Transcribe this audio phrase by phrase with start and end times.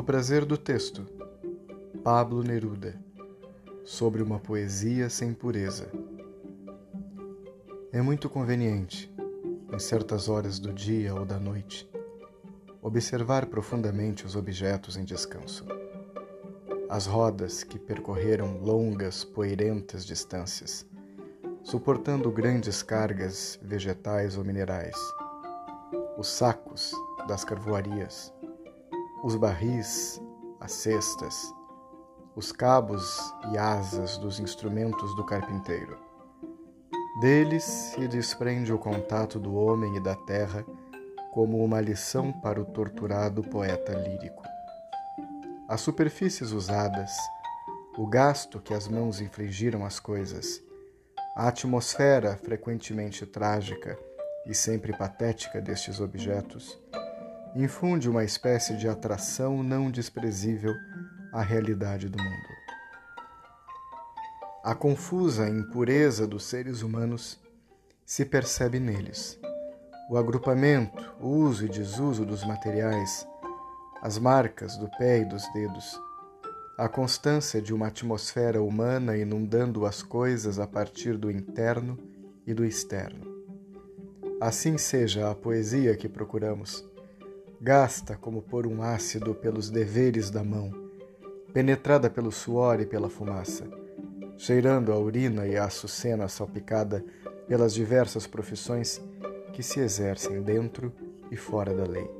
[0.00, 1.06] Do prazer do texto,
[2.02, 2.98] Pablo Neruda,
[3.84, 5.90] sobre uma poesia sem pureza.
[7.92, 9.14] É muito conveniente,
[9.70, 11.86] em certas horas do dia ou da noite,
[12.80, 15.66] observar profundamente os objetos em descanso.
[16.88, 20.86] As rodas que percorreram longas, poeirentas distâncias,
[21.62, 24.96] suportando grandes cargas vegetais ou minerais.
[26.16, 26.90] Os sacos
[27.28, 28.32] das carvoarias
[29.22, 30.20] os barris,
[30.58, 31.54] as cestas,
[32.34, 33.18] os cabos
[33.52, 35.98] e asas dos instrumentos do carpinteiro.
[37.20, 40.64] Deles se desprende o contato do homem e da terra
[41.32, 44.42] como uma lição para o torturado poeta lírico.
[45.68, 47.12] As superfícies usadas,
[47.98, 50.62] o gasto que as mãos infligiram às coisas,
[51.36, 53.98] a atmosfera frequentemente trágica
[54.46, 56.80] e sempre patética destes objetos,
[57.54, 60.74] infunde uma espécie de atração não desprezível
[61.32, 62.48] à realidade do mundo.
[64.62, 67.40] A confusa impureza dos seres humanos
[68.04, 69.38] se percebe neles.
[70.10, 73.26] O agrupamento, o uso e desuso dos materiais,
[74.02, 75.98] as marcas do pé e dos dedos,
[76.76, 81.98] a constância de uma atmosfera humana inundando as coisas a partir do interno
[82.46, 83.30] e do externo.
[84.40, 86.89] Assim seja a poesia que procuramos
[87.60, 90.72] gasta como por um ácido pelos deveres da mão,
[91.52, 93.68] penetrada pelo suor e pela fumaça,
[94.38, 97.04] cheirando a urina e a açucena salpicada
[97.46, 99.02] pelas diversas profissões
[99.52, 100.90] que se exercem dentro
[101.30, 102.10] e fora da lei.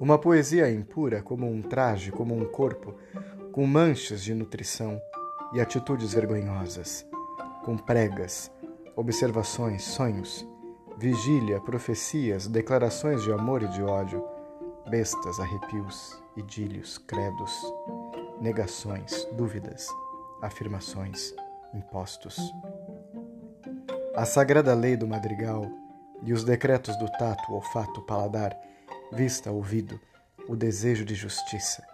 [0.00, 2.94] Uma poesia impura como um traje, como um corpo,
[3.52, 5.00] com manchas de nutrição
[5.54, 7.06] e atitudes vergonhosas,
[7.64, 8.50] com pregas,
[8.96, 10.46] observações, sonhos,
[10.98, 14.24] vigília, profecias, declarações de amor e de ódio,
[14.88, 17.52] bestas, arrepios, idílios, credos,
[18.40, 19.88] negações, dúvidas,
[20.40, 21.34] afirmações,
[21.74, 22.38] impostos.
[24.16, 25.70] A sagrada lei do madrigal
[26.22, 28.56] e os decretos do tato, olfato, paladar,
[29.12, 30.00] vista, ouvido,
[30.48, 31.86] o desejo de justiça,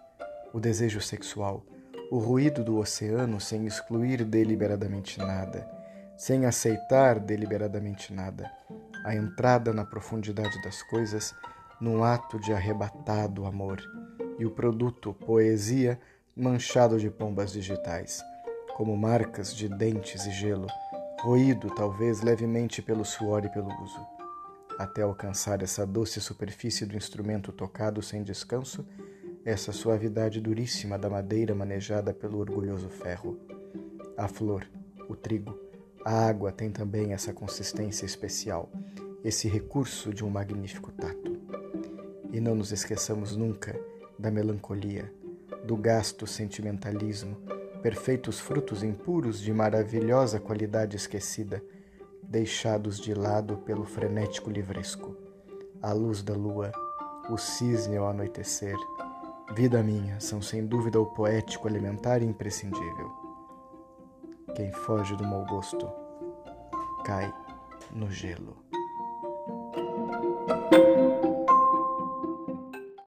[0.52, 1.66] o desejo sexual,
[2.08, 5.68] o ruído do oceano sem excluir deliberadamente nada,
[6.16, 8.50] sem aceitar deliberadamente nada,
[9.04, 11.34] a entrada na profundidade das coisas
[11.80, 13.82] num ato de arrebatado amor,
[14.38, 16.00] e o produto, poesia,
[16.36, 18.22] manchado de pombas digitais,
[18.76, 20.66] como marcas de dentes e gelo,
[21.20, 24.00] roído talvez levemente pelo suor e pelo uso.
[24.78, 28.86] Até alcançar essa doce superfície do instrumento tocado sem descanso,
[29.44, 33.38] essa suavidade duríssima da madeira manejada pelo orgulhoso ferro.
[34.16, 34.66] A flor,
[35.08, 35.58] o trigo,
[36.04, 38.70] a água tem também essa consistência especial,
[39.24, 41.40] esse recurso de um magnífico tato.
[42.32, 43.78] E não nos esqueçamos nunca
[44.18, 45.12] da melancolia,
[45.64, 47.36] do gasto sentimentalismo,
[47.82, 51.62] perfeitos frutos impuros de maravilhosa qualidade esquecida,
[52.22, 55.16] deixados de lado pelo frenético livresco.
[55.80, 56.72] A luz da lua,
[57.28, 58.76] o cisne ao anoitecer,
[59.54, 63.10] vida minha, são sem dúvida o poético elementar e imprescindível.
[64.56, 65.88] Quem foge do mau gosto
[67.04, 67.32] cai
[67.92, 68.71] no gelo.